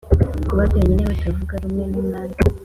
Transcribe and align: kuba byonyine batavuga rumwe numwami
kuba 0.47 0.63
byonyine 0.69 1.03
batavuga 1.11 1.53
rumwe 1.63 1.83
numwami 1.91 2.35